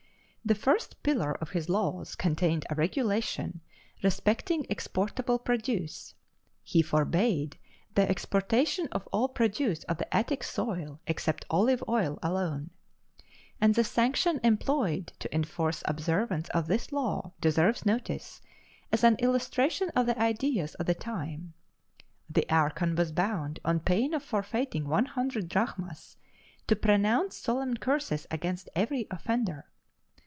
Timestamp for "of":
1.35-1.51, 8.91-9.07, 9.85-9.97, 16.49-16.67, 19.95-20.05, 20.75-20.85, 24.15-24.21